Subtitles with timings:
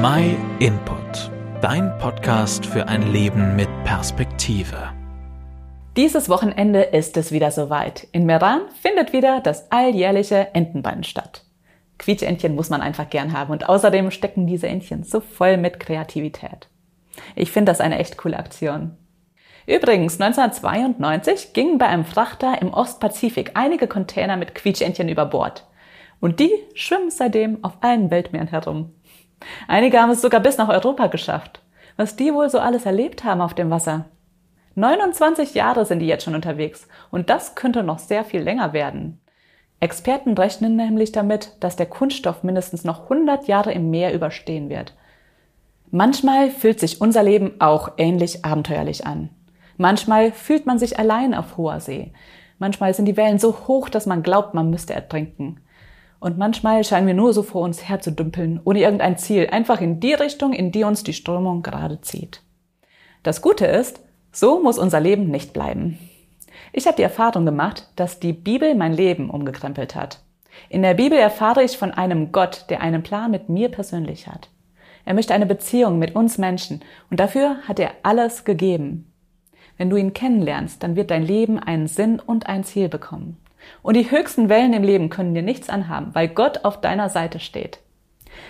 [0.00, 4.92] My Input, dein Podcast für ein Leben mit Perspektive.
[5.96, 8.06] Dieses Wochenende ist es wieder soweit.
[8.12, 11.42] In Meran findet wieder das alljährliche Entenbein statt.
[11.98, 16.68] Quietschentchen muss man einfach gern haben und außerdem stecken diese Entchen so voll mit Kreativität.
[17.34, 18.96] Ich finde das eine echt coole Aktion.
[19.66, 25.66] Übrigens, 1992 gingen bei einem Frachter im Ostpazifik einige Container mit Quietschentchen über Bord.
[26.20, 28.92] Und die schwimmen seitdem auf allen Weltmeeren herum.
[29.68, 31.60] Einige haben es sogar bis nach Europa geschafft.
[31.96, 34.06] Was die wohl so alles erlebt haben auf dem Wasser.
[34.74, 39.20] 29 Jahre sind die jetzt schon unterwegs und das könnte noch sehr viel länger werden.
[39.78, 44.94] Experten rechnen nämlich damit, dass der Kunststoff mindestens noch 100 Jahre im Meer überstehen wird.
[45.90, 49.30] Manchmal fühlt sich unser Leben auch ähnlich abenteuerlich an.
[49.76, 52.12] Manchmal fühlt man sich allein auf hoher See.
[52.58, 55.60] Manchmal sind die Wellen so hoch, dass man glaubt, man müsste ertrinken.
[56.20, 60.14] Und manchmal scheinen wir nur so vor uns herzudümpeln, ohne irgendein Ziel, einfach in die
[60.14, 62.42] Richtung, in die uns die Strömung gerade zieht.
[63.22, 64.00] Das Gute ist,
[64.32, 65.98] so muss unser Leben nicht bleiben.
[66.72, 70.20] Ich habe die Erfahrung gemacht, dass die Bibel mein Leben umgekrempelt hat.
[70.68, 74.50] In der Bibel erfahre ich von einem Gott, der einen Plan mit mir persönlich hat.
[75.04, 79.12] Er möchte eine Beziehung mit uns Menschen und dafür hat er alles gegeben.
[79.76, 83.38] Wenn du ihn kennenlernst, dann wird dein Leben einen Sinn und ein Ziel bekommen.
[83.82, 87.40] Und die höchsten Wellen im Leben können dir nichts anhaben, weil Gott auf deiner Seite
[87.40, 87.80] steht.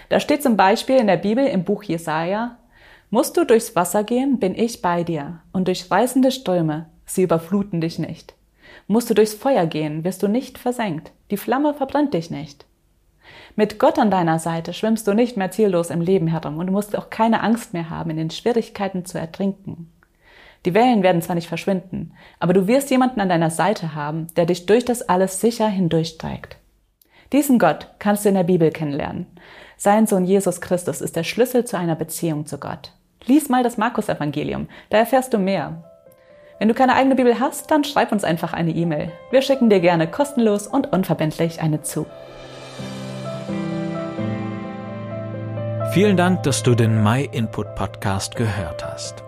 [0.09, 2.56] Da steht zum Beispiel in der Bibel im Buch Jesaja,
[3.11, 7.81] musst du durchs Wasser gehen, bin ich bei dir, und durch reißende Ströme, sie überfluten
[7.81, 8.34] dich nicht.
[8.86, 12.67] Musst du durchs Feuer gehen, wirst du nicht versenkt, die Flamme verbrennt dich nicht.
[13.56, 16.97] Mit Gott an deiner Seite schwimmst du nicht mehr ziellos im Leben herum und musst
[16.97, 19.91] auch keine Angst mehr haben, in den Schwierigkeiten zu ertrinken.
[20.64, 24.47] Die Wellen werden zwar nicht verschwinden, aber du wirst jemanden an deiner Seite haben, der
[24.47, 26.56] dich durch das alles sicher hindurchträgt.
[27.33, 29.27] Diesen Gott kannst du in der Bibel kennenlernen.
[29.77, 32.92] Sein Sohn Jesus Christus ist der Schlüssel zu einer Beziehung zu Gott.
[33.27, 35.84] Lies mal das Markus-Evangelium, da erfährst du mehr.
[36.59, 39.13] Wenn du keine eigene Bibel hast, dann schreib uns einfach eine E-Mail.
[39.30, 42.07] Wir schicken dir gerne kostenlos und unverbindlich eine zu.
[45.92, 49.27] Vielen Dank, dass du den My Input Podcast gehört hast.